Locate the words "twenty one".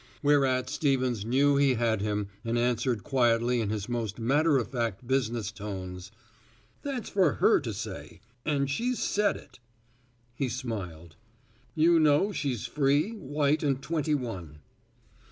13.79-14.57